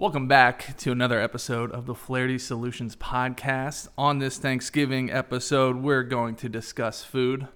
[0.00, 3.88] Welcome back to another episode of the Flaherty Solutions podcast.
[3.98, 7.48] On this Thanksgiving episode, we're going to discuss food,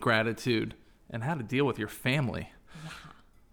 [0.00, 0.76] gratitude,
[1.10, 2.52] and how to deal with your family.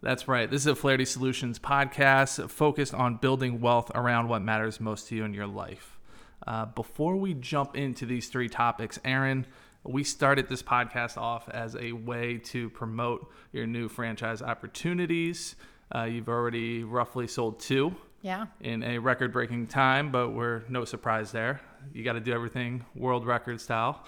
[0.01, 0.49] That's right.
[0.49, 5.17] This is a Flaherty Solutions podcast focused on building wealth around what matters most to
[5.17, 5.99] you in your life.
[6.47, 9.45] Uh, before we jump into these three topics, Erin,
[9.83, 15.57] we started this podcast off as a way to promote your new franchise opportunities.
[15.93, 17.93] Uh, you've already roughly sold two
[18.27, 18.47] Yeah.
[18.59, 21.61] in a record breaking time, but we're no surprise there.
[21.93, 24.03] You got to do everything world record style.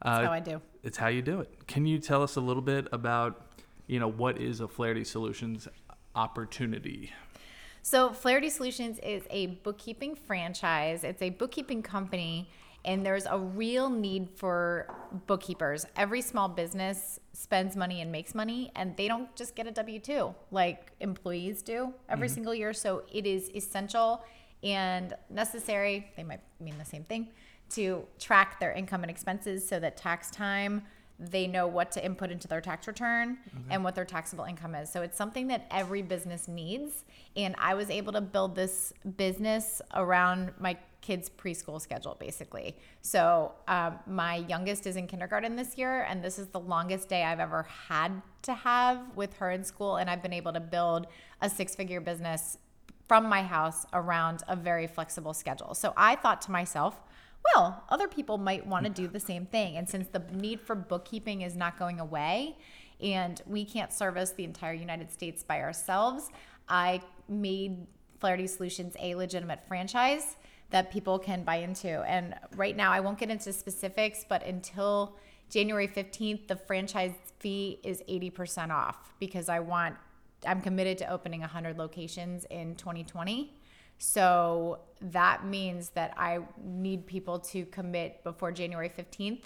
[0.00, 0.60] Uh, That's how I do.
[0.84, 1.66] it's how you do it.
[1.66, 3.44] Can you tell us a little bit about,
[3.88, 5.66] you know, what is a Flaherty Solutions
[6.14, 7.10] opportunity?
[7.82, 11.02] So, Flaherty Solutions is a bookkeeping franchise.
[11.02, 12.48] It's a bookkeeping company,
[12.86, 14.86] and there's a real need for
[15.26, 15.84] bookkeepers.
[15.96, 19.98] Every small business spends money and makes money, and they don't just get a W
[19.98, 22.34] 2 like employees do every mm-hmm.
[22.34, 22.72] single year.
[22.72, 24.24] So, it is essential
[24.62, 26.10] and necessary.
[26.16, 27.28] They might mean the same thing
[27.70, 30.82] to track their income and expenses so that tax time
[31.18, 33.72] they know what to input into their tax return mm-hmm.
[33.72, 34.92] and what their taxable income is.
[34.92, 37.04] So it's something that every business needs.
[37.36, 42.76] And I was able to build this business around my kids' preschool schedule, basically.
[43.02, 47.22] So um, my youngest is in kindergarten this year, and this is the longest day
[47.22, 49.96] I've ever had to have with her in school.
[49.96, 51.06] And I've been able to build
[51.40, 52.58] a six figure business
[53.08, 55.74] from my house around a very flexible schedule.
[55.74, 57.00] So I thought to myself,
[57.54, 59.76] well, other people might want to do the same thing.
[59.76, 62.56] And since the need for bookkeeping is not going away
[63.00, 66.30] and we can't service the entire United States by ourselves,
[66.68, 67.86] I made
[68.18, 70.36] Flaherty Solutions a legitimate franchise
[70.70, 71.88] that people can buy into.
[72.02, 75.16] And right now, I won't get into specifics, but until
[75.48, 79.94] January 15th, the franchise fee is 80% off because I want,
[80.46, 83.54] I'm committed to opening 100 locations in 2020.
[83.98, 89.44] So that means that I need people to commit before January 15th,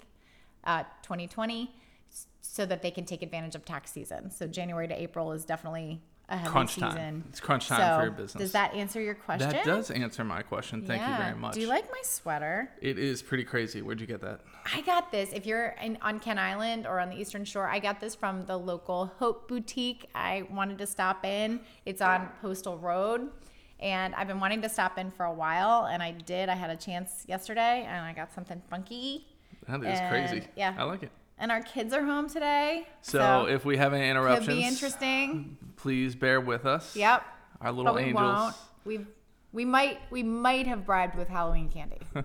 [0.65, 1.73] uh, 2020,
[2.11, 4.29] s- so that they can take advantage of tax season.
[4.31, 6.01] So January to April is definitely
[6.45, 6.89] Crunch season.
[6.89, 7.23] time.
[7.29, 8.41] It's crunch time So for your business.
[8.41, 9.49] Does that answer your question?
[9.49, 10.85] That does answer my question.
[10.85, 11.53] Thank you very much.
[11.55, 12.69] Do you like my sweater?
[12.81, 13.81] it is pretty crazy.
[13.81, 14.41] Where'd you get that?
[14.73, 15.31] I got this.
[15.33, 18.45] If you're in, on Kent Island or on the Eastern Shore, I got this from
[18.45, 20.07] the local Hope Boutique.
[20.15, 21.59] I wanted to stop in.
[21.85, 23.29] It's on Postal Road.
[23.79, 26.49] And I've been wanting to stop in for a while, and I did.
[26.49, 29.25] I had a chance yesterday, and I got something funky.
[29.67, 30.47] That is And, crazy.
[30.55, 30.75] yeah.
[30.77, 31.11] I like it.
[31.41, 32.87] And our kids are home today.
[33.01, 35.57] So, if we have any interruptions, could be interesting.
[35.75, 36.95] please bear with us.
[36.95, 37.23] Yep.
[37.59, 38.21] Our little we angels.
[38.23, 38.55] won't.
[38.85, 38.99] We
[39.51, 41.97] we might we might have bribed with Halloween candy.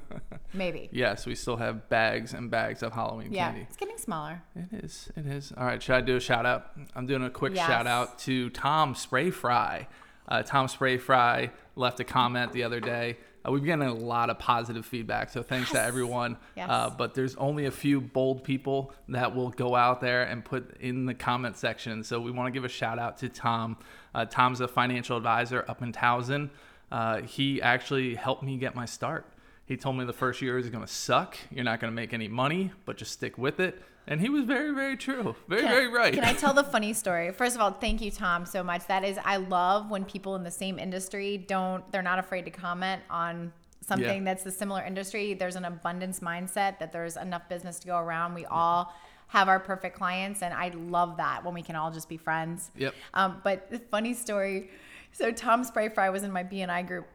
[0.53, 0.91] Maybe.
[0.93, 3.47] Yes, we still have bags and bags of Halloween Yeah.
[3.47, 3.63] candy.
[3.63, 4.43] It's getting smaller.
[4.55, 5.11] It is.
[5.17, 5.51] It is.
[5.57, 5.83] All right.
[5.83, 6.73] Should I do a shout out?
[6.95, 7.67] I'm doing a quick Yes.
[7.67, 9.89] shout out to Tom Spray Fry.
[10.29, 13.17] Uh, Tom Spray Fry left a comment the other day.
[13.47, 16.37] Uh, we've getting a lot of positive feedback, so thanks to everyone.
[16.57, 16.69] Yes.
[16.71, 20.77] Uh, but there's only a few bold people that will go out there and put
[20.81, 22.03] in the comment section.
[22.03, 23.77] So we want to give a shout out to Tom.
[24.15, 26.51] Uh, Tom's a financial advisor up in Towson.
[26.91, 29.27] Uh, he actually helped me get my start.
[29.67, 31.37] He told me the first year is going to suck.
[31.51, 33.83] You're not going to make any money, but just stick with it.
[34.07, 35.35] And he was very, very true.
[35.49, 36.15] Very, Can very right.
[36.15, 37.33] Can I tell the funny story?
[37.33, 38.87] First of all, thank you, Tom, so much.
[38.87, 42.51] That is, I love when people in the same industry don't, they're not afraid to
[42.53, 43.53] comment on
[43.85, 44.25] something Yeah.
[44.25, 45.35] that's the similar industry.
[45.35, 48.35] There's an abundance mindset that there's enough business to go around.
[48.35, 48.95] We all
[49.29, 52.71] have our perfect clients, and I love that when we can all just be friends.
[52.77, 52.95] Yep.
[53.15, 54.71] Um, but the funny story.
[55.11, 57.09] So Tom Sprayfry was in my BNI group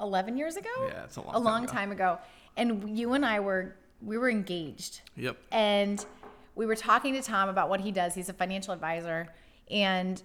[0.00, 0.68] 11 years ago.
[0.88, 1.72] Yeah, it's a long a time long ago.
[1.72, 2.18] time ago,
[2.56, 5.36] and you and I were we were engaged Yep.
[5.50, 6.04] and
[6.54, 8.14] we were talking to Tom about what he does.
[8.14, 9.28] He's a financial advisor,
[9.70, 10.22] and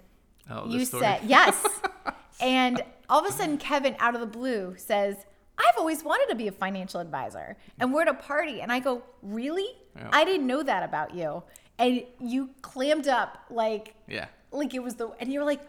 [0.49, 1.65] Oh, you said yes.
[2.41, 5.15] and all of a sudden, Kevin, out of the blue, says,
[5.57, 8.79] "I've always wanted to be a financial advisor." And we're at a party, and I
[8.79, 9.67] go, "Really?
[10.11, 11.43] I didn't know that about you."
[11.79, 14.27] And you clammed up like Yeah.
[14.51, 15.61] like it was the, and you were like.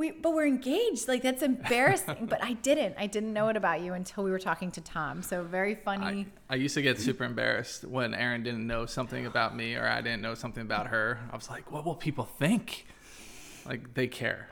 [0.00, 1.08] We, but we're engaged.
[1.08, 2.24] Like that's embarrassing.
[2.30, 2.94] but I didn't.
[2.96, 5.22] I didn't know it about you until we were talking to Tom.
[5.22, 6.26] So very funny.
[6.48, 9.86] I, I used to get super embarrassed when Erin didn't know something about me or
[9.86, 11.18] I didn't know something about her.
[11.30, 12.86] I was like, what will people think?
[13.66, 14.48] Like, they care.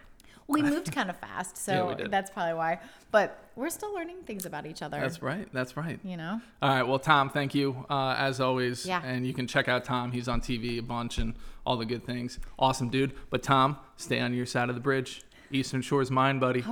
[0.49, 2.81] We moved kind of fast, so Yeah, that's probably why.
[3.11, 5.01] But we're still learning things about each other.
[5.01, 5.49] That's right.
[5.53, 5.99] That's right.
[6.05, 6.43] you know.
[6.61, 6.83] All right.
[6.83, 8.85] Well, Tom, thank you uh, as always.
[8.85, 9.03] Yeah.
[9.03, 10.13] And you can check out Tom.
[10.13, 11.35] He's on TV a bunch and
[11.65, 12.39] all the good things.
[12.59, 13.15] Awesome, dude.
[13.31, 15.23] But Tom, stay on your side of the bridge.
[15.51, 16.65] Eastern Shore's mine, buddy.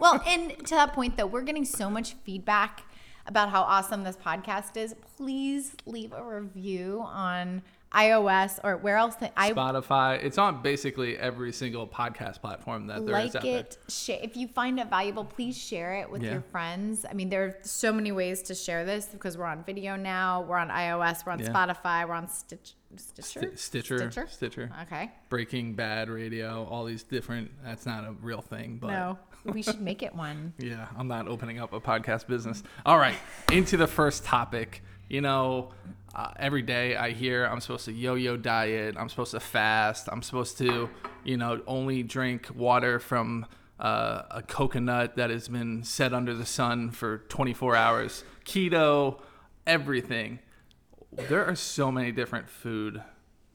[0.00, 2.82] Well, and to that point, though, we're getting so much feedback
[3.26, 4.94] about how awesome this podcast is.
[5.16, 7.62] Please leave a review on
[7.94, 9.16] iOS or where else?
[9.16, 10.22] Th- I Spotify.
[10.22, 13.78] It's on basically every single podcast platform that there is like out it.
[13.88, 16.32] Sh- if you find it valuable, please share it with Yeah.
[16.32, 17.04] your friends.
[17.08, 20.42] I mean, there are so many ways to share this because we're on video now.
[20.42, 21.24] We're on iOS.
[21.26, 21.48] We're on Yeah.
[21.52, 22.08] Spotify.
[22.08, 22.74] We're on Stitch.
[22.96, 23.52] Stitcher.
[23.56, 23.98] Stitcher.
[23.98, 24.26] Stitcher.
[24.28, 24.70] Stitcher.
[24.82, 25.10] Okay.
[25.30, 26.64] Breaking Bad Radio.
[26.64, 27.50] All these different.
[27.64, 28.90] That's not a real thing, but.
[28.90, 30.54] No, we should make it one.
[30.58, 32.62] Yeah, I'm not opening up a podcast business.
[32.86, 33.16] All right,
[33.50, 34.82] into the first topic.
[35.08, 35.70] You know,
[36.14, 38.96] uh, every day I hear I'm supposed to yo-yo diet.
[38.98, 40.08] I'm supposed to fast.
[40.10, 40.88] I'm supposed to,
[41.24, 43.46] you know, only drink water from
[43.80, 48.24] uh, a coconut that has been set under the sun for 24 hours.
[48.44, 49.20] Keto,
[49.66, 50.38] everything.
[51.12, 53.02] There are so many different food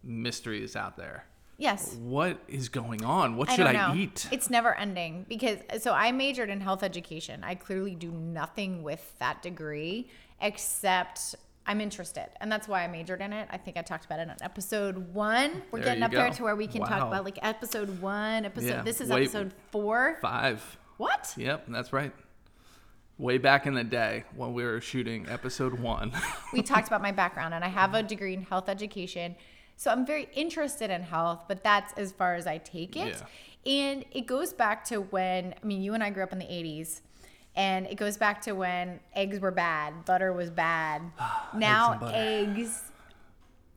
[0.04, 1.25] mysteries out there.
[1.57, 1.95] Yes.
[1.95, 3.36] What is going on?
[3.36, 4.27] What I should I, eat?
[4.31, 7.44] It's never ending because so I majored in health education.
[7.44, 10.07] I clearly do nothing with that degree
[10.39, 13.48] except I'm interested, and that's why I majored in it.
[13.51, 15.63] I think I talked about it on episode one.
[15.71, 18.68] We're There getting up there to where we can talk about like episode one, episode.
[18.68, 19.24] Yeah, This is wait.
[19.24, 20.18] episode four.
[20.21, 20.77] Five.
[20.98, 21.33] What?
[21.38, 22.13] Yep, that's right.
[23.18, 26.12] Way back in the day when we were shooting episode one.
[26.54, 29.36] we talked about my background and I have a degree in health education.
[29.77, 33.15] So I'm very interested in health, but that's as far as I take it.
[33.65, 33.91] Yeah.
[33.91, 36.45] And it goes back to when, I mean, you and I grew up in the
[36.45, 37.01] 80s.
[37.56, 41.01] And it goes back to when eggs were bad, butter was bad.
[41.56, 42.83] now eggs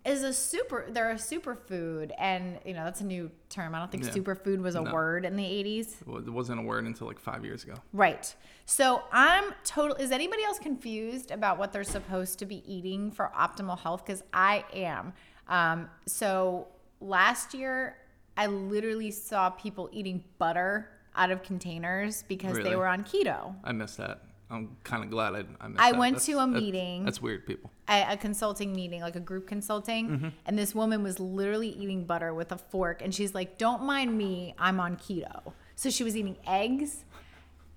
[0.02, 3.74] is a super they're a superfood and you know that's a new term.
[3.74, 4.10] I don't think Yeah.
[4.10, 4.92] superfood was a No.
[4.92, 5.96] word in the 80s.
[6.06, 7.74] Well, it wasn't a word until like five years ago.
[7.92, 8.34] Right.
[8.64, 9.96] So I'm total.
[9.96, 14.04] Is anybody else confused about what they're supposed to be eating for optimal health?
[14.04, 15.12] Because I am.
[15.50, 16.68] Um, so
[17.00, 17.96] last year,
[18.36, 23.54] I literally saw people eating butter out of containers because they were on keto.
[23.64, 24.22] I missed that.
[24.52, 25.98] I'm kind of glad I, I missed I that.
[25.98, 27.04] went That's- to a that's- meeting.
[27.04, 27.70] That's weird, people.
[27.88, 30.28] A, a consulting meeting, like a group consulting, Mm-hmm.
[30.46, 34.16] and this woman was literally eating butter with a fork, and she's like, "Don't mind
[34.16, 37.04] me, I'm on keto." So she was eating eggs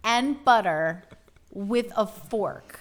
[0.04, 1.04] and butter
[1.52, 2.80] with a fork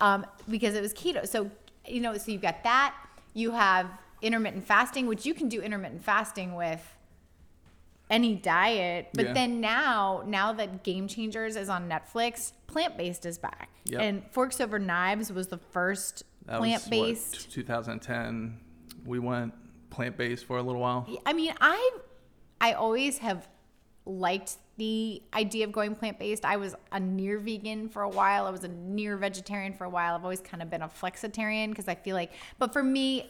[0.00, 1.26] um, because it was keto.
[1.26, 1.50] So
[1.86, 2.94] you know, so you've got that.
[3.34, 3.86] You have
[4.22, 6.82] intermittent fasting, which you can do intermittent fasting with
[8.10, 9.08] any diet.
[9.14, 9.32] But Yeah.
[9.34, 13.68] then now, now that Game Changers is on Netflix, plant based is back.
[13.84, 14.00] Yep.
[14.00, 17.50] And Forks Over Knives was the first plant based.
[17.50, 18.58] 2010.
[19.04, 19.54] We went
[19.90, 21.06] plant based for a little while.
[21.26, 21.90] I mean, I
[22.60, 23.48] I always have
[24.04, 26.44] liked the idea of going plant based.
[26.44, 28.46] I was a near vegan for a while.
[28.46, 30.14] I was a near vegetarian for a while.
[30.14, 33.26] I've always kind of been a flexitarian because I feel like, but for me,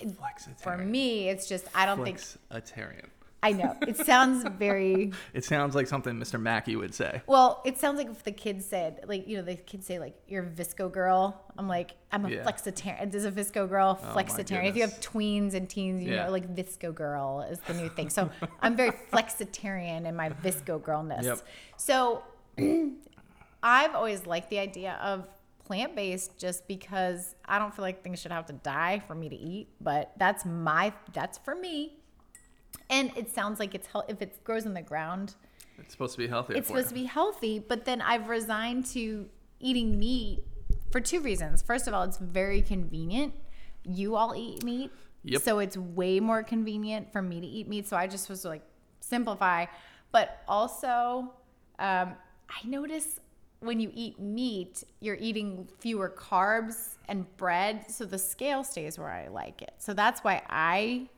[0.59, 3.07] for me, it's just I don't think Flexitarian.
[3.41, 6.41] I know it sounds very It sounds like something Mr.
[6.41, 7.23] Mackey would say.
[7.29, 7.63] well.
[7.65, 10.43] It sounds like if the kids said like you know the kids say like you're
[10.43, 11.41] a VSCO girl.
[11.57, 12.43] I'm like I'm a Yeah.
[12.45, 13.11] flexitarian.
[13.13, 14.69] There's a VSCO girl, Oh flexitarian.
[14.69, 16.27] if you have tweens and teens, you Yeah.
[16.27, 18.11] know like VSCO girl is the new thing.
[18.11, 18.29] So
[18.61, 21.25] I'm very flexitarian in my VSCO girlness.
[21.25, 21.39] Yep.
[21.77, 22.25] So
[23.63, 25.29] I've always liked the idea of
[25.65, 29.29] plant based just because I don't feel like things should have to die for me
[29.29, 29.69] to eat.
[29.81, 31.98] But that's my that's for me.
[32.91, 35.35] And it sounds like it's hel- if it grows in the ground,
[35.79, 39.29] It's supposed to be healthier it's supposed to be healthy, but then I've resigned to
[39.61, 40.41] eating meat
[40.91, 41.63] for two reasons.
[41.63, 43.35] First of all, it's very convenient.
[43.85, 44.91] You all eat meat.
[45.25, 45.43] Yep.
[45.43, 47.87] So it's way more convenient for me to eat meat.
[47.87, 48.63] So I just was like
[49.01, 49.67] simplify.
[50.11, 51.33] But also,
[51.79, 52.15] um,
[52.49, 53.21] I notice
[53.61, 57.91] when you eat meat, you're eating fewer carbs and bread.
[57.91, 59.75] So the scale stays where I like it.
[59.79, 61.09] So that's why I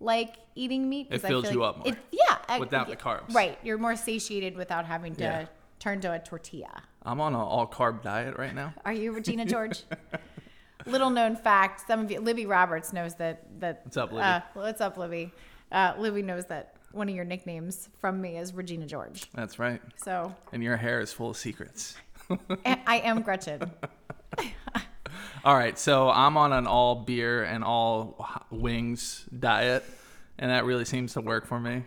[0.00, 1.10] like eating meat.
[1.10, 2.38] 'cause I fills feel you like up more It, yeah.
[2.48, 3.32] I- without the carbs.
[3.34, 3.58] Right.
[3.62, 5.46] You're more satiated without having to Yeah.
[5.78, 6.82] turn to a tortilla.
[7.02, 8.74] I'm on an all carb diet right now.
[8.84, 9.84] Are you Regina George?
[10.86, 13.42] Little known fact: some of you, Libby Roberts knows that.
[13.60, 14.22] That What's up, Libby?
[14.24, 15.32] Uh, what's up, Libby?
[15.70, 19.30] Uh, Libby knows that one of your nicknames from me is Regina George.
[19.34, 19.80] That's right.
[19.96, 21.96] So And your hair is full of secrets.
[22.64, 23.70] I am Gretchen.
[25.42, 29.82] All right, so I'm on an all beer and all wings diet,
[30.38, 31.84] and that really seems to work for me.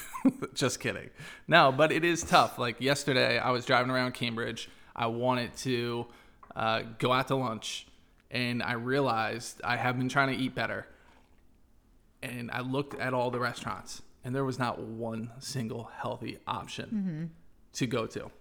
[0.54, 1.10] Just kidding.
[1.46, 2.58] No, but it is tough.
[2.58, 4.68] Like yesterday, I was driving around Cambridge.
[4.96, 6.06] I wanted to
[6.56, 7.86] uh, go out to lunch,
[8.32, 10.84] and I realized I have been trying to eat better.
[12.20, 17.30] And I looked at all the restaurants, and there was not one single healthy option
[17.74, 18.32] to go to.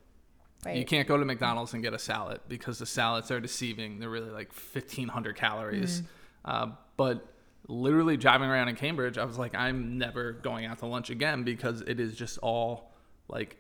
[0.76, 4.00] You can't go to McDonald's and get a salad because the salads are deceiving.
[4.00, 6.04] They're really like 1,500 calories.
[6.44, 7.26] Uh, but
[7.68, 11.44] literally driving around in Cambridge, I was like, I'm never going out to lunch again
[11.44, 12.92] because it is just all
[13.28, 13.58] like,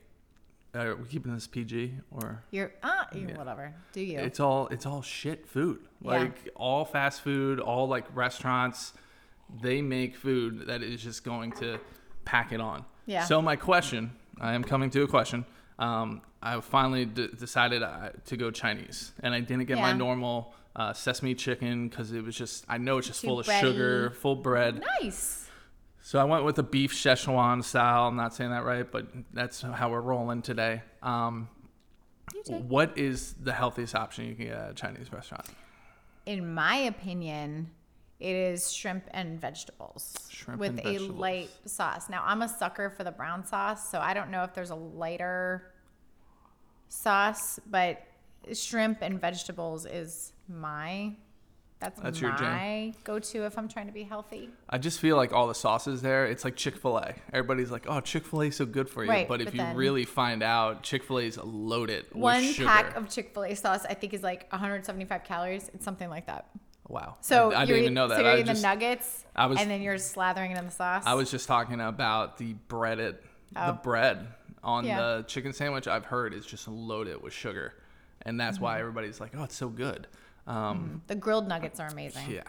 [0.75, 2.43] uh, are we keeping this PG or?
[2.51, 3.73] You're ah, you whatever.
[3.93, 4.19] Do you?
[4.19, 5.79] It's all it's all shit food.
[6.01, 6.11] Yeah.
[6.11, 8.93] Like all fast food, all like restaurants.
[9.61, 11.79] they make food that is just going to
[12.25, 12.85] pack it on.
[13.05, 13.23] Yeah.
[13.23, 15.45] So my question, I am coming to a question.
[15.79, 20.53] Um, I finally d- decided uh, to go Chinese, and I didn't get my normal
[20.75, 24.11] uh, sesame chicken because it was just I know it's just Too full of sugar,
[24.11, 24.83] full bread.
[25.01, 25.49] Nice.
[26.01, 28.07] So I went with a beef Szechuan style.
[28.07, 30.81] I'm not saying that right, but that's how we're rolling today.
[31.03, 31.49] Um,
[32.45, 35.45] what is the healthiest option you can get at a Chinese restaurant?
[36.25, 37.71] In my opinion,
[38.19, 42.09] it is shrimp and vegetables Shrimp with and a light sauce.
[42.09, 44.75] Now, I'm a sucker for the brown sauce, so I don't know if there's a
[44.75, 45.71] lighter
[46.89, 48.01] sauce, but
[48.53, 51.13] shrimp and vegetables is my
[51.79, 54.49] that's, That's my go-to if I'm trying to be healthy.
[54.67, 57.13] I just feel like all the sauces there, it's like Chick fil A.
[57.31, 59.09] Everybody's like, oh, Chick fil A is so good for you.
[59.11, 62.51] Right, but if but you then- really find out, Chick fil A is loaded One
[62.55, 65.69] pack of Chick-fil-A sauce I think is like 175 calories.
[65.73, 66.49] It's something like that.
[66.87, 67.17] Wow.
[67.21, 68.15] So I, I didn't even know that.
[68.17, 70.65] So you're I eating just, the nuggets, I was- and then you're slathering it in
[70.65, 71.03] the sauce.
[71.05, 73.79] I was just talking about the bread it, the Oh.
[73.83, 74.27] bread
[74.63, 74.97] on Yeah.
[75.17, 75.87] the chicken sandwich.
[75.87, 77.73] I've heard is just loaded with sugar,
[78.23, 78.63] and that's Mm-hmm.
[78.65, 80.07] why everybody's like, oh, it's so good.
[80.47, 82.29] Um, the grilled nuggets are amazing.
[82.29, 82.43] Yeah.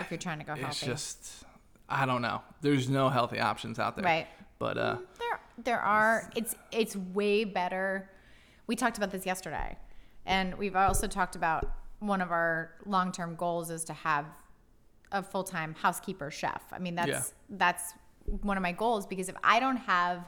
[0.00, 0.86] If you're trying to go it's healthy.
[0.86, 1.44] just,
[1.88, 2.42] I don't know.
[2.60, 4.04] There's no healthy options out there.
[4.04, 4.26] Right.
[4.58, 6.30] But uh, There, there are.
[6.36, 8.10] It's it's way better.
[8.66, 9.78] We talked about this yesterday,
[10.26, 11.66] and we've also talked about
[12.00, 14.26] one of our long term goals is to have
[15.12, 16.62] a full time housekeeper chef.
[16.72, 17.22] I mean, that's Yeah.
[17.50, 17.94] that's
[18.42, 20.24] one of my goals because if I don't have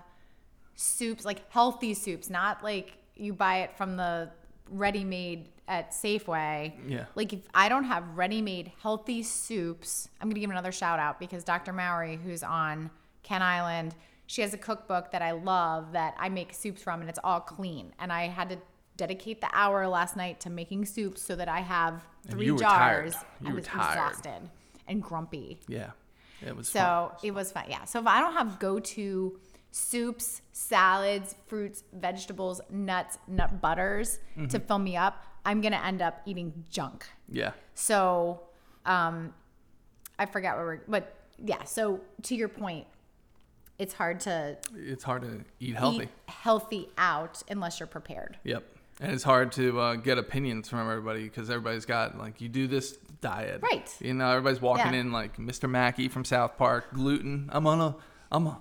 [0.75, 4.31] soups like healthy soups, not like you buy it from the
[4.71, 6.73] ready made at Safeway.
[6.89, 7.07] Yeah.
[7.15, 11.19] Like if I don't have ready made healthy soups, I'm gonna give another shout out
[11.21, 11.73] because Dr.
[11.73, 12.91] Mowry, who's on
[13.23, 13.95] Kent Island,
[14.27, 17.41] she has a cookbook that I love that I make soups from and it's all
[17.41, 17.93] clean.
[17.99, 18.59] And I had to
[19.03, 22.61] dedicate the hour last night to making soups so that I have three you were
[22.61, 23.13] tired.
[23.13, 23.25] jars.
[23.41, 23.91] You I were was tired.
[24.09, 24.49] exhausted
[24.87, 25.59] and grumpy.
[25.69, 25.91] yeah,
[26.47, 27.11] it was So fun.
[27.25, 27.65] it was fun.
[27.69, 27.85] Yeah.
[27.85, 29.39] So if I don't have go to
[29.73, 34.47] soups, salads, fruits, vegetables, nuts, nut butters Mm-hmm.
[34.49, 37.07] to fill me up, I'm going to end up eating junk.
[37.29, 37.53] Yeah.
[37.75, 38.41] So
[38.87, 39.35] um,
[40.19, 41.05] I forgot what we're, but
[41.45, 41.65] yeah.
[41.65, 42.87] So to your point,
[43.79, 46.05] it's hard to It's hard to eat healthy.
[46.05, 48.39] eat healthy out unless you're prepared.
[48.45, 48.63] Yep.
[49.03, 52.69] And it's hard to uh, get opinions from everybody because everybody's got like you do
[52.69, 53.89] this diet, Right.
[54.01, 55.01] You know, everybody's walking Yeah.
[55.01, 55.69] in like Mr.
[55.69, 57.49] Mackey from South Park, gluten.
[57.53, 57.97] I'm on a,
[58.31, 58.59] I'm a,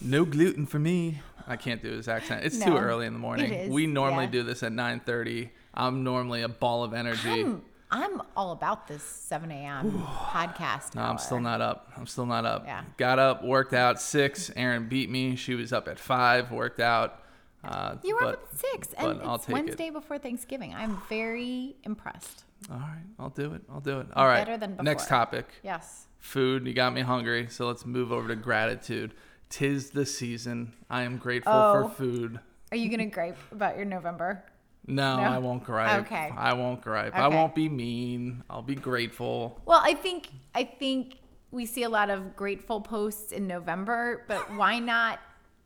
[0.00, 1.20] no gluten for me.
[1.46, 2.44] I can't do his accent.
[2.44, 3.70] It's too early in the morning.
[3.70, 4.30] we normally yeah.
[4.30, 5.50] do this at 9:30.
[5.74, 7.42] I'm normally a ball of energy.
[7.42, 9.90] I'm, I'm all about this 7 a.m.
[10.06, 10.94] podcast.
[10.94, 11.92] No, I'm still not up.
[11.96, 12.64] I'm still not up.
[12.66, 12.84] Yeah.
[12.96, 14.50] Got up, worked out six.
[14.56, 15.36] Erin beat me.
[15.36, 17.21] She was up at five, worked out.
[17.64, 19.52] Uh, You were but, up at six, and it's take it.
[19.52, 20.74] Wednesday before Thanksgiving.
[20.74, 22.44] I'm very impressed.
[22.70, 23.62] All right, I'll do it.
[23.72, 24.06] I'll do it.
[24.14, 24.44] All right.
[24.44, 25.46] Better than Next topic.
[25.62, 26.06] Yes.
[26.18, 26.66] Food.
[26.66, 29.14] You got me hungry, so let's move over to gratitude.
[29.48, 30.72] Tis the season.
[30.88, 31.88] I am grateful Oh.
[31.88, 32.40] for food.
[32.70, 34.44] Are you gonna gripe about your November?
[34.86, 35.22] No, No?
[35.22, 36.00] I won't gripe.
[36.06, 36.30] Okay.
[36.36, 37.14] I won't gripe.
[37.14, 38.42] I won't be mean.
[38.50, 39.60] I'll be grateful.
[39.66, 41.16] Well, I think I think
[41.50, 45.20] we see a lot of grateful posts in November, but why not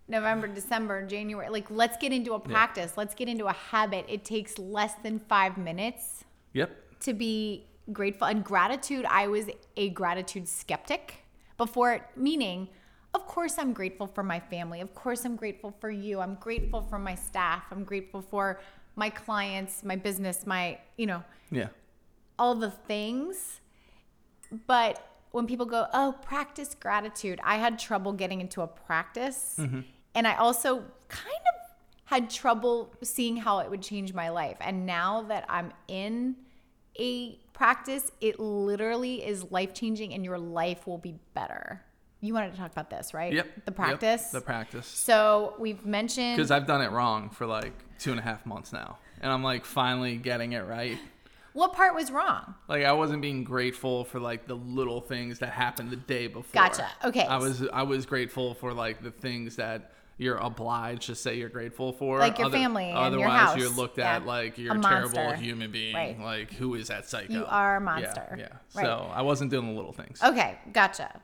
[0.08, 1.48] November, December, January?
[1.48, 2.92] Like, let's get into a practice.
[2.96, 4.06] Let's get into a habit.
[4.08, 6.70] It takes less than five minutes Yep.
[7.00, 8.26] to be grateful.
[8.28, 9.46] And gratitude, I was
[9.76, 11.16] a gratitude skeptic
[11.56, 12.68] before, meaning,
[13.14, 14.80] of course, I'm grateful for my family.
[14.80, 16.20] Of course, I'm grateful for you.
[16.20, 17.64] I'm grateful for my staff.
[17.70, 18.60] I'm grateful for
[18.94, 21.68] my clients, my business, my, you know, Yeah.
[22.38, 23.60] all the things.
[24.66, 29.56] But when people go, oh, practice gratitude, I had trouble getting into a practice.
[29.58, 29.80] Mm-hmm.
[30.16, 31.70] And I also kind of
[32.06, 34.56] had trouble seeing how it would change my life.
[34.61, 36.37] And now that I'm in
[36.99, 41.82] a practice, it literally is life changing and your life will be better.
[42.20, 43.32] You wanted to talk about this, right?
[43.32, 43.46] Yep.
[43.66, 43.76] The Yep.
[43.76, 44.30] practice.
[44.30, 44.87] The practice.
[44.87, 48.73] so we've mentioned Because I've done it wrong for like two and a half months
[48.73, 50.99] now, and I'm like finally getting it right.
[51.52, 52.54] what part was wrong?
[52.68, 56.62] Like I wasn't being grateful for like the little things that happened the day before.
[56.62, 56.88] Gotcha.
[57.04, 57.26] Okay.
[57.26, 61.49] I was I was grateful for like the things that you're obliged to say you're
[61.49, 62.18] grateful for.
[62.18, 63.76] Like your family and your Otherwise, you're house.
[63.76, 64.16] looked Yeah.
[64.16, 65.94] at like you're A a terrible human being.
[65.94, 66.18] Right.
[66.18, 67.32] Like who is that psycho?
[67.32, 68.37] You are a Yeah, monster.
[68.38, 68.49] Yeah.
[68.75, 68.87] Right.
[68.87, 70.23] So I wasn't doing the little things.
[70.23, 71.20] Okay, gotcha.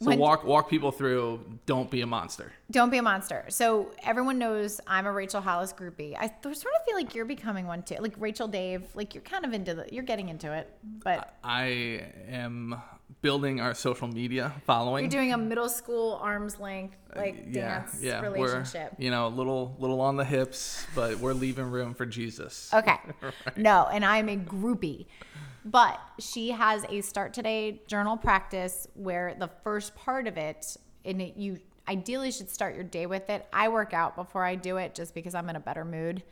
[0.00, 1.40] So when- walk walk people through.
[1.66, 2.52] Don't be a monster.
[2.70, 3.44] Don't be a monster.
[3.48, 6.14] So everyone knows I'm a Rachel Hollis groupie.
[6.18, 7.96] I sort of feel like you're becoming one too.
[8.00, 10.70] Like Rachel Dave, like you're kind of into the, you're getting into it,
[11.02, 12.76] but I am
[13.22, 15.04] building our social media following.
[15.04, 18.94] you're doing a middle school arms length uh, like dance relationship.
[18.98, 22.70] We're, you know, a little little on the hips, but we're leaving room for Jesus.
[22.74, 22.96] Okay.
[23.56, 25.06] No, and I'm a groupie.
[25.66, 31.20] But she has a start today journal practice where the first part of it, and
[31.20, 31.58] it, you
[31.88, 33.46] ideally should start your day with it.
[33.52, 36.22] I work out before I do it just because I'm in a better mood.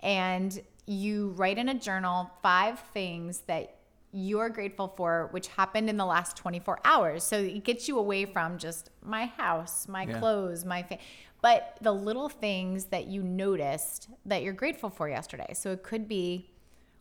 [0.00, 3.74] And you write in a journal five things that
[4.10, 7.22] you're grateful for, which happened in the last 24 hours.
[7.24, 10.18] So it gets you away from just my house, my Yeah.
[10.18, 10.96] clothes, my fa-
[11.42, 15.52] but the little things that you noticed that you're grateful for yesterday.
[15.52, 16.50] So it could be,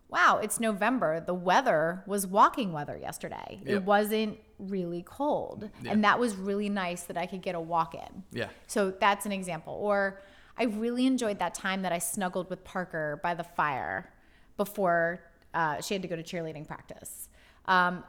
[0.10, 1.20] wow, it's November.
[1.20, 3.60] The weather was walking weather yesterday.
[3.66, 3.68] Yep.
[3.68, 5.70] It wasn't really cold.
[5.82, 5.92] Yeah.
[5.92, 8.24] And that was really nice that I could get a walk in.
[8.32, 8.48] Yeah.
[8.68, 9.74] So that's an example.
[9.74, 10.22] Or
[10.58, 14.12] I really enjoyed that time that I snuggled with Parker by the fire
[14.56, 15.22] before
[15.54, 17.30] uh, she had to go to cheerleading practice.
[17.66, 18.04] Um,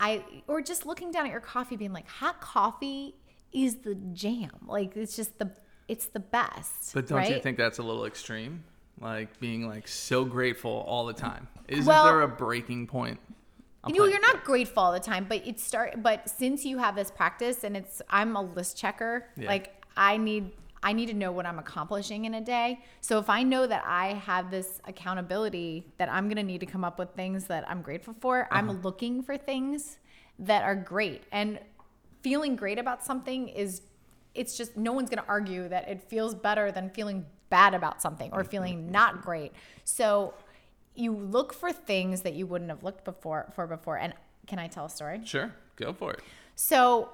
[0.00, 3.14] I or just looking down at your coffee, being like, hot coffee
[3.52, 4.50] is the jam.
[4.66, 5.52] Like it's just the
[5.86, 6.94] it's the best.
[6.94, 8.64] But don't you think that's a little extreme?
[9.00, 11.48] Like being like so grateful all the time.
[11.68, 13.20] Isn't Well- there a breaking point?
[13.82, 16.02] I'm you know, you're not grateful all the time, but it start.
[16.02, 19.26] But since you have this practice, and it's, I'm a list checker.
[19.36, 19.48] Yeah.
[19.48, 22.80] Like I need, I need to know what I'm accomplishing in a day.
[23.02, 26.82] So if I know that I have this accountability, that I'm gonna need to come
[26.82, 28.44] up with things that I'm grateful for.
[28.44, 28.54] Uh-huh.
[28.54, 29.98] I'm looking for things
[30.38, 31.58] that are great, and
[32.22, 33.82] feeling great about something is,
[34.34, 38.30] it's just no one's gonna argue that it feels better than feeling bad about something
[38.32, 38.50] or mm-hmm.
[38.50, 39.52] feeling not great.
[39.84, 40.34] So
[40.94, 43.98] you look for things that you wouldn't have looked before for before.
[43.98, 44.14] And
[44.46, 45.20] can I tell a story?
[45.24, 46.20] Sure, go for it.
[46.54, 47.08] So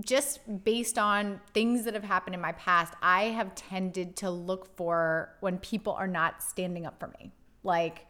[0.00, 4.76] just based on things that have happened in my past, I have tended to look
[4.76, 7.32] for when people are not standing up for me.
[7.62, 8.06] Like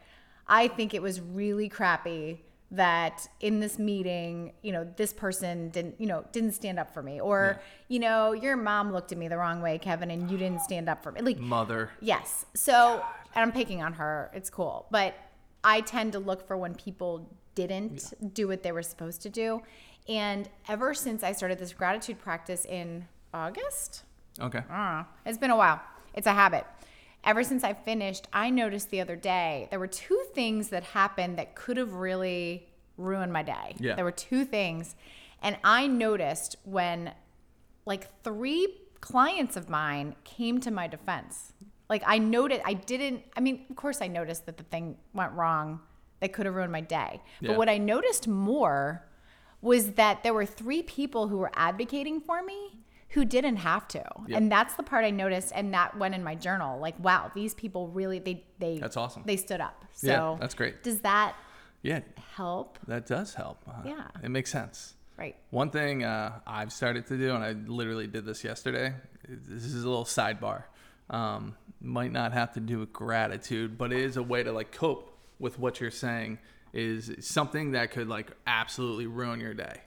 [0.47, 5.99] I think it was really crappy that in this meeting, you know, this person didn't,
[5.99, 9.27] you know, didn't stand up for me or, you know, your mom looked at me
[9.27, 11.21] the wrong way, Kevin, and you didn't stand up for me.
[11.21, 11.91] Like Mother.
[12.01, 12.45] Yes.
[12.55, 13.03] So,
[13.35, 14.29] and I'm picking on her.
[14.33, 14.85] It's cool.
[14.91, 15.15] But
[15.63, 19.61] I tend to look for when people didn't do what they were supposed to do.
[20.09, 24.03] And ever since I started this gratitude practice in August,
[24.39, 24.59] Okay.
[24.69, 25.81] I don't know, it's been a while.
[26.13, 26.65] It's a habit.
[27.27, 31.37] Ever since I finished, I noticed the other day there were two things that happened
[31.37, 33.75] that could have really ruined my day.
[33.79, 33.95] Yeah.
[33.95, 34.95] There were two things.
[35.41, 37.13] And I noticed when
[37.85, 38.69] like three
[39.01, 41.51] clients of mine came to my defense.
[41.89, 45.33] Like I noted, I didn't, I mean, of course I noticed that the thing went
[45.33, 45.81] wrong
[46.21, 47.21] that could have ruined my day.
[47.41, 47.49] Yeah.
[47.49, 49.05] But what I noticed more
[49.61, 54.03] was that there were three people who were advocating for me who didn't have to.
[54.27, 54.37] Yep.
[54.37, 56.79] And that's the part I noticed and that went in my journal.
[56.79, 59.23] Like, wow, these people really they they That's awesome.
[59.25, 59.85] They stood up.
[59.93, 60.83] So Yeah, that's great.
[60.83, 61.35] Does that
[61.81, 62.01] Yeah,
[62.35, 62.79] help?
[62.87, 63.59] that does help.
[63.67, 64.07] Uh, Yeah.
[64.23, 64.95] It makes sense.
[65.17, 65.35] Right.
[65.49, 68.93] One thing uh, I've started to do, and I literally did this yesterday.
[69.27, 70.63] This is a little sidebar.
[71.09, 74.71] Um, might not have to do with gratitude, but it is a way to like
[74.71, 76.37] cope with what you're saying.
[76.73, 79.81] Is something that could like absolutely ruin your day.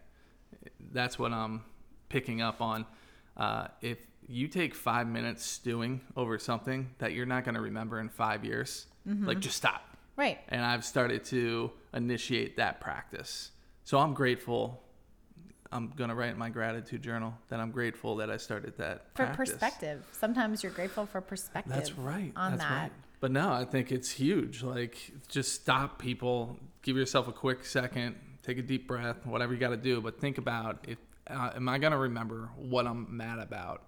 [0.93, 1.63] That's what I'm
[2.09, 2.87] picking up on.
[3.41, 3.99] Uh, if
[4.29, 8.45] you take five minutes stewing over something that you're not going to remember in five
[8.45, 9.83] years, like just stop
[10.17, 10.39] Right.
[10.51, 13.51] and I've started to initiate that practice.
[13.83, 14.83] So I'm grateful.
[15.73, 19.25] I'm gonna write in my gratitude journal that I'm grateful that I started that For
[19.25, 19.51] practice.
[19.53, 20.05] perspective.
[20.13, 21.73] Sometimes you're grateful for perspective.
[21.73, 22.33] That's right.
[22.37, 22.83] On That's that.
[22.83, 22.93] right.
[23.21, 24.63] But no, I think it's huge.
[24.63, 24.97] Like,
[25.29, 26.59] just stop, people.
[26.83, 28.17] Give yourself a quick second.
[28.43, 29.25] Take a deep breath.
[29.27, 30.01] Whatever you got to do.
[30.01, 30.99] But think about if
[31.31, 33.83] uh, am I gonna remember what I'm mad about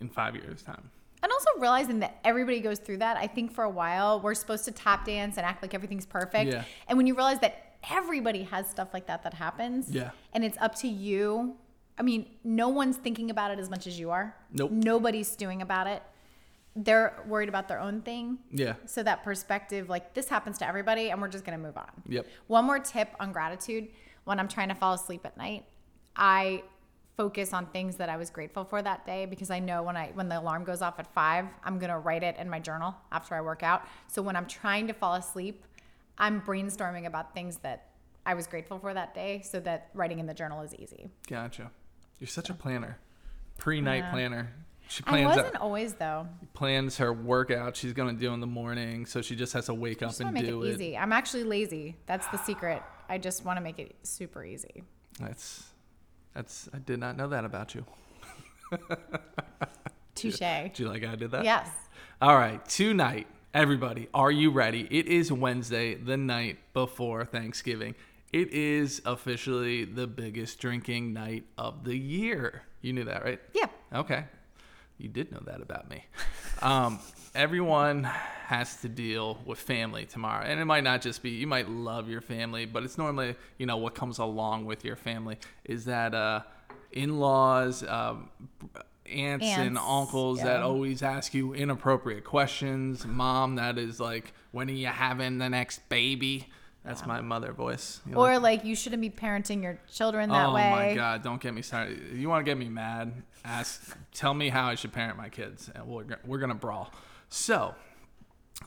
[0.00, 0.90] in five years' time?
[1.22, 3.16] And also realizing that everybody goes through that.
[3.16, 6.50] I think for a while we're supposed to tap dance and act like everything's perfect.
[6.50, 6.64] Yeah.
[6.88, 9.90] And when you realize that everybody has stuff like that that happens.
[9.90, 10.10] Yeah.
[10.32, 11.56] And it's up to you.
[11.98, 14.34] I mean, no one's thinking about it as much as you are.
[14.52, 14.70] Nope.
[14.70, 16.02] Nobody's stewing about it.
[16.74, 18.38] They're worried about their own thing.
[18.50, 18.74] Yeah.
[18.86, 21.90] So that perspective, like this happens to everybody, and we're just gonna move on.
[22.08, 22.26] Yep.
[22.46, 23.88] One more tip on gratitude:
[24.24, 25.66] when I'm trying to fall asleep at night,
[26.16, 26.62] I
[27.16, 30.10] focus on things that I was grateful for that day because I know when I
[30.14, 33.34] when the alarm goes off at five, I'm gonna write it in my journal after
[33.34, 33.82] I work out.
[34.08, 35.64] So when I'm trying to fall asleep,
[36.18, 37.88] I'm brainstorming about things that
[38.24, 41.08] I was grateful for that day, so that writing in the journal is easy.
[41.28, 41.70] Gotcha.
[42.20, 42.98] You're such a planner.
[43.58, 44.10] Pre-night Yeah.
[44.10, 44.52] planner.
[44.88, 45.24] She plans.
[45.24, 46.28] I wasn't always though.
[46.54, 50.02] plans her workout she's gonna do in the morning, so she just has to wake
[50.02, 50.74] I up and make do it it.
[50.74, 50.96] easy.
[50.98, 51.96] I'm actually lazy.
[52.06, 52.82] That's the secret.
[53.08, 54.82] I just want to make it super easy.
[55.18, 55.71] That's
[56.34, 57.84] that's I did not know that about you.
[60.14, 60.38] Touche.
[60.38, 61.44] Do you like how I did that?
[61.44, 61.68] Yes.
[62.20, 64.86] All right, tonight, everybody, are you ready?
[64.90, 67.94] It is Wednesday, the night before Thanksgiving.
[68.32, 72.62] It is officially the biggest drinking night of the year.
[72.80, 73.40] You knew that, right?
[73.52, 73.66] Yeah.
[73.92, 74.24] Okay.
[75.02, 76.04] You did know that about me.
[76.60, 77.00] Um,
[77.34, 80.44] everyone has to deal with family tomorrow.
[80.44, 83.66] And it might not just be, you might love your family, but it's normally, you
[83.66, 86.42] know, what comes along with your family is that uh,
[86.92, 88.30] in laws, um,
[89.06, 93.04] aunts, and Aunts, uncles that always ask you inappropriate questions.
[93.04, 96.48] Mom, that is like, when are you having the next baby?
[96.84, 98.00] That's my mother voice.
[98.06, 100.68] You Or like- like you shouldn't be parenting your children that way.
[100.70, 100.88] oh way.
[100.88, 101.22] my god!
[101.22, 102.00] Don't get me started.
[102.14, 103.22] You want to get me mad?
[103.44, 106.92] Ask, tell me how I should parent my kids, and we're go- we're gonna brawl.
[107.28, 107.74] So,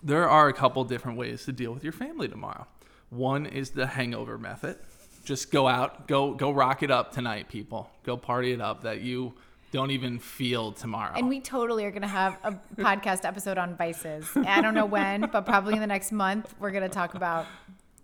[0.03, 2.67] there are a couple different ways to deal with your family tomorrow.
[3.09, 4.77] One is the hangover method.
[5.23, 7.89] Just go out, go go rock it up tonight, people.
[8.03, 9.33] Go party it up that you
[9.71, 11.13] don't even feel tomorrow.
[11.17, 14.25] And we totally are going to have a podcast episode on vices.
[14.35, 17.45] I don't know when, but probably in the next month, we're going to talk about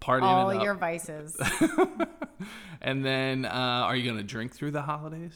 [0.01, 1.37] Partying all your vices.
[2.81, 5.35] and then, uh, are you gonna drink through the holidays?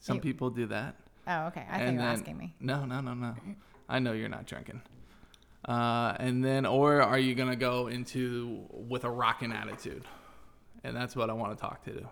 [0.00, 0.96] Some You- people do that.
[1.28, 1.64] Oh, okay.
[1.70, 2.54] I think you're asking me.
[2.58, 3.34] No, no, no, no.
[3.88, 4.82] I know you're not drinking.
[5.68, 10.04] Uh, and then, or are you gonna go into with a rocking attitude?
[10.82, 12.08] And that's what I want to talk to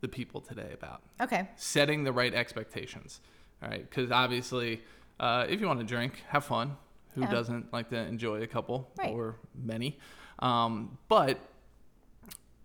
[0.00, 1.48] the people today about Okay.
[1.56, 3.20] setting the right expectations.
[3.62, 4.82] All right, because obviously,
[5.18, 6.76] uh, if you want to drink, have fun.
[7.14, 7.30] Who Yeah.
[7.30, 9.12] doesn't like to enjoy a couple Right.
[9.12, 9.98] or many?
[10.42, 11.38] Um, but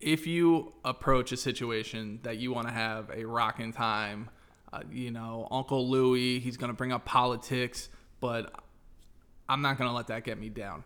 [0.02, 4.30] if you approach a situation that you want to have a rocking time,
[4.74, 8.54] uh, you know, Uncle Louie, he's going to bring up politics, but
[9.48, 10.84] I'm not going to let that get me down.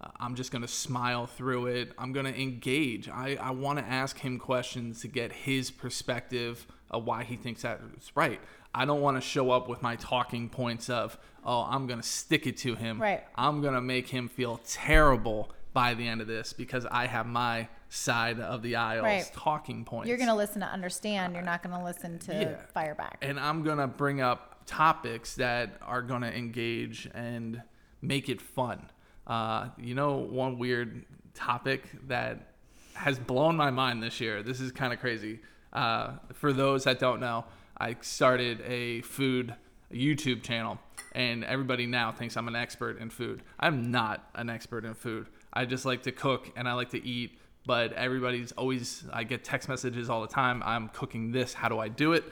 [0.00, 1.92] Uh, I'm just going to smile through it.
[1.96, 3.08] I'm going to engage.
[3.08, 7.62] I, I want to ask him questions to get his perspective of why he thinks
[7.62, 8.40] that's right.
[8.74, 12.06] I don't want to show up with my talking points of, oh, I'm going to
[12.06, 13.00] stick it to him.
[13.00, 13.22] Right.
[13.36, 17.26] I'm going to make him feel terrible by the end of this because I have
[17.26, 19.30] my side of the aisles Right.
[19.34, 20.08] talking points.
[20.08, 21.34] You're going to listen to understand.
[21.34, 22.56] You're not going to listen to Yeah.
[22.74, 23.18] fire back.
[23.22, 27.62] and I'm gonna bring up topics that are gonna engage and
[28.00, 28.88] make it fun.
[29.26, 31.04] Uh, you know, one weird
[31.34, 32.52] topic that
[32.94, 34.42] has blown my mind this year.
[34.42, 35.40] This is kind of crazy.
[35.72, 37.44] Uh, for those that don't know,
[37.78, 39.54] I started a food
[39.92, 40.78] YouTube channel,
[41.12, 43.42] and everybody now thinks I'm an expert in food.
[43.58, 45.26] I'm not an expert in food.
[45.52, 47.38] I just like to cook and I like to eat.
[47.64, 50.62] But everybody's always, I get text messages all the time.
[50.64, 51.54] I'm cooking this.
[51.54, 52.24] How do I do it?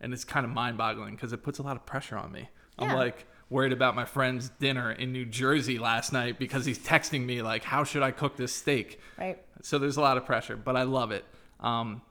[0.00, 2.48] And it's kind of mind boggling because it puts a lot of pressure on me.
[2.78, 7.24] I'm like worried about my friend's dinner in New Jersey last night because he's texting
[7.24, 9.00] me, like, how should I cook this steak?
[9.18, 9.42] right.
[9.62, 11.24] So there's a lot of pressure, but I love it.
[11.58, 12.02] Um,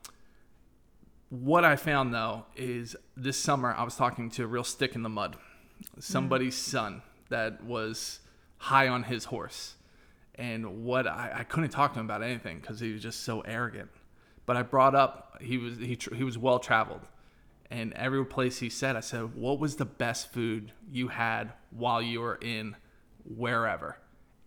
[1.30, 5.04] what I found though is this summer I was talking to a real stick in
[5.04, 5.38] the mud,
[6.00, 8.20] somebody's son that was
[8.58, 9.75] high on his horse,
[10.38, 13.42] and what I, I couldn't talk to him about anything because he was just so
[13.42, 13.90] arrogant.
[14.46, 17.08] But I brought up he was he tr- he was well traveled,
[17.72, 22.02] and every place he said, I said, "What was the best food you had while
[22.02, 22.76] you were in
[23.24, 23.98] wherever?"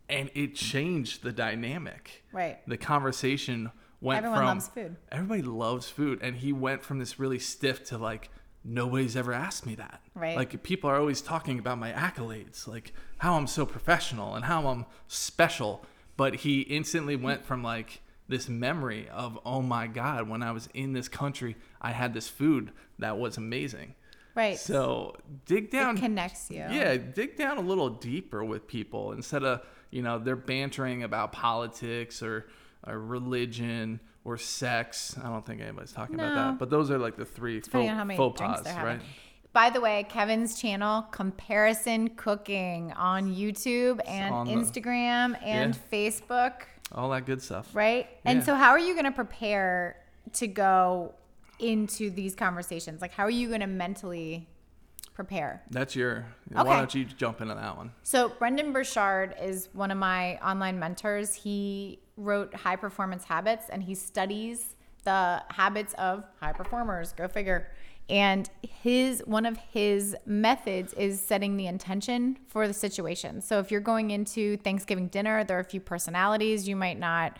[0.08, 2.58] And it changed the dynamic Right.
[2.66, 3.70] the conversation
[4.00, 4.96] went Everyone from loves food.
[5.12, 8.30] everybody loves food and he went from this really stiff to like
[8.64, 10.36] nobody's ever asked me that Right.
[10.36, 14.66] like people are always talking about my accolades like how i'm so professional and how
[14.68, 15.84] i'm special
[16.16, 20.68] but he instantly went from like this memory of oh my god when i was
[20.74, 23.94] in this country i had this food that was amazing
[24.34, 24.58] Right.
[24.58, 25.16] so
[25.46, 26.58] dig down it connects you.
[26.58, 31.32] yeah, dig down a little deeper with people instead of you know they're bantering about
[31.32, 32.46] politics or,
[32.86, 35.16] or religion or sex.
[35.22, 36.58] I don't think anybody's talking about that.
[36.58, 39.00] But those are like the three faux, faux pas, right?
[39.52, 45.80] By the way, Kevin's channel, Comparison Cooking, on YouTube and on the- Instagram and Yeah.
[45.90, 46.62] Facebook,
[46.94, 47.74] All that good stuff.
[47.74, 48.08] right?
[48.24, 49.96] And so, how are you going to prepare
[50.34, 51.14] to go
[51.58, 53.00] into these conversations?
[53.00, 54.46] Like, how are you going to mentally
[55.14, 55.62] prepare?
[55.70, 56.26] That's your.
[56.54, 56.62] Okay.
[56.68, 57.92] Why don't you jump into that one?
[58.02, 61.34] So Brendon Burchard is one of my online mentors.
[61.34, 67.12] He wrote High Performance Habits and he studies the habits of high performers.
[67.12, 67.70] Go figure.
[68.10, 73.40] And his one of his methods is setting the intention for the situation.
[73.40, 77.38] So if you're going into Thanksgiving dinner, there are a few personalities you might not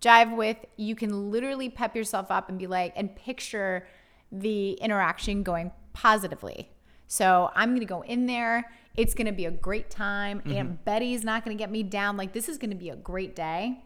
[0.00, 0.58] jive with.
[0.76, 3.86] You can literally pep yourself up and be like and picture
[4.30, 6.70] the interaction going positively.
[7.06, 8.70] So I'm going to go in there.
[8.96, 10.40] It's going to be a great time.
[10.40, 10.52] Mm-hmm.
[10.52, 12.16] Aunt Betty's not going to get me down.
[12.16, 13.82] Like, this is going to be a great day.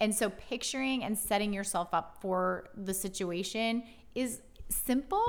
[0.00, 3.82] And so, picturing and setting yourself up for the situation
[4.14, 5.24] is simple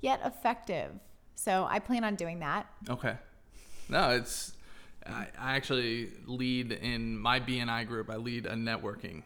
[0.00, 0.90] yet effective.
[1.34, 2.66] So, I plan on doing that.
[2.88, 3.14] Okay.
[3.88, 4.52] No, it's.
[5.06, 8.10] I, I actually lead in my BNI group.
[8.10, 9.22] I lead a networking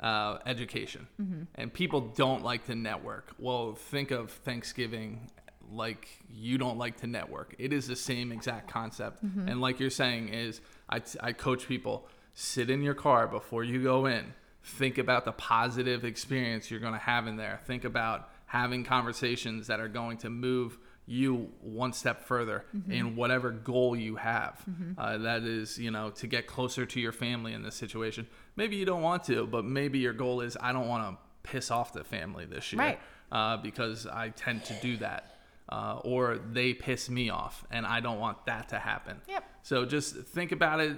[0.00, 1.06] uh, education,
[1.54, 3.32] and people don't like to network.
[3.38, 5.30] Well, think of Thanksgiving
[5.70, 7.54] like you don't like to network.
[7.58, 11.68] It is the same exact concept, and like you're saying is I, t- I coach
[11.68, 14.34] people sit in your car before you go in.
[14.62, 17.60] Think about the positive experience you're going to have in there.
[17.66, 22.92] Think about having conversations that are going to move you one step further Mm-hmm.
[22.92, 24.64] in whatever goal you have.
[24.96, 28.26] Uh, that is, you know, to get closer to your family in this situation.
[28.56, 31.70] Maybe you don't want to, but maybe your goal is I don't want to piss
[31.70, 33.00] off the family this year Right.
[33.30, 35.30] uh, because I tend to do that.
[35.68, 39.16] Uh, or they piss me off, and I don't want that to happen.
[39.26, 39.44] Yep.
[39.62, 40.96] So just think about it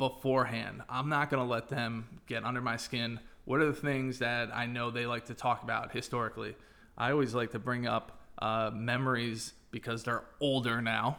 [0.00, 0.80] beforehand.
[0.88, 3.20] I'm not going to let them get under my skin.
[3.44, 6.56] What are the things that I know they like to talk about historically?
[6.96, 11.18] I always like to bring up uh, memories because they're older now.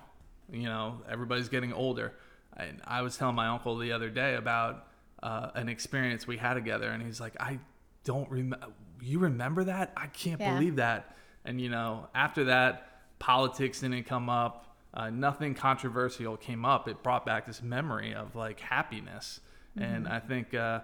[0.51, 2.13] You know, everybody's getting older.
[2.57, 4.87] And I was telling my uncle the other day about
[5.21, 7.59] uh, an experience we had together, and he's like, I
[8.03, 8.65] don't remember.
[8.99, 9.93] You remember that?
[9.95, 10.53] I can't Yeah.
[10.55, 11.15] believe that.
[11.45, 12.87] And, you know, after that,
[13.19, 14.70] politics didn't come up.
[14.93, 16.87] Uh, nothing controversial came up.
[16.87, 19.39] It brought back this memory of like happiness.
[19.77, 20.81] And I think, uh,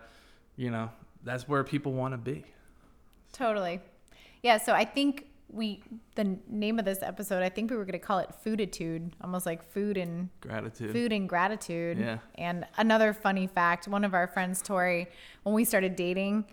[0.55, 0.89] you know,
[1.23, 2.45] that's where people want to be.
[3.33, 3.81] Totally.
[4.41, 5.81] Yeah, so I think we
[6.15, 9.45] the name of this episode, I think we were going to call it fooditude, almost
[9.45, 10.91] like food and Gratitude.
[10.91, 11.97] food and gratitude.
[11.97, 12.19] Yeah.
[12.35, 15.07] And another funny fact, one of our friends Tori,
[15.43, 16.45] when we started dating,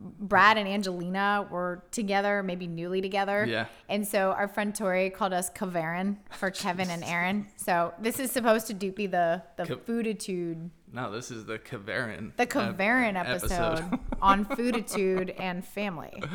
[0.00, 3.44] Brad and Angelina were together, maybe newly together.
[3.48, 3.66] Yeah.
[3.88, 7.46] And so our friend Tori called us Kavarin for Kevin and Erin.
[7.56, 11.58] So this is supposed to do, be the the Ka- fooditude, No, this is the
[11.58, 12.32] Kavarin.
[12.36, 13.84] the ep- Kavarin episode
[14.22, 16.22] on fooditude and family.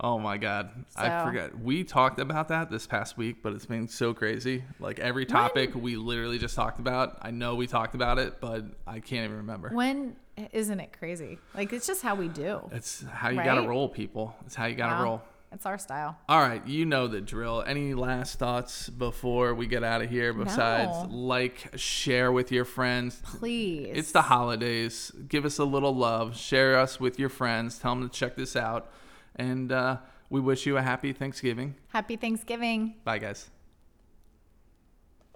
[0.00, 1.58] Oh my god, I So- forgot.
[1.60, 4.64] We talked about that this past week, but it's been so crazy.
[4.80, 7.16] Like every topic we literally just talked about.
[7.22, 9.70] I know we talked about it, but I can't even remember.
[9.72, 10.16] When
[10.52, 11.38] isn't it crazy?
[11.54, 12.60] Like it's just how we do.
[12.72, 14.34] It's how you gotta roll, people.
[14.46, 15.02] It's how you gotta Wow.
[15.04, 15.22] roll.
[15.52, 16.18] It's our style.
[16.28, 17.62] All right, you know the drill.
[17.64, 20.32] Any last thoughts before we get out of here?
[20.32, 21.16] Besides, No.
[21.16, 23.22] like, share with your friends.
[23.24, 23.92] Please.
[23.94, 25.12] It's the holidays.
[25.28, 26.36] Give us a little love.
[26.36, 27.78] Share us with your friends.
[27.78, 28.90] Tell them to check this out.
[29.36, 31.76] And uh, we wish you a happy Thanksgiving.
[31.90, 32.96] Happy Thanksgiving.
[33.04, 33.48] Bye, guys.